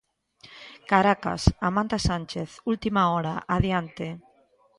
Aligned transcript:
Caracas, 0.91 1.41
Amanda 1.67 1.99
Sánchez, 2.07 2.49
última 2.73 3.03
hora, 3.11 3.33
adiante. 3.55 4.07